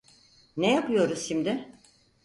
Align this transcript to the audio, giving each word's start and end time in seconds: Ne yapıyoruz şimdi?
Ne 0.57 0.71
yapıyoruz 0.71 1.19
şimdi? 1.27 1.71